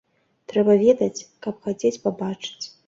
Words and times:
Трэба 0.53 0.77
ведаць, 0.85 1.25
каб 1.47 1.61
хацець 1.69 1.97
пабачыць. 2.09 2.65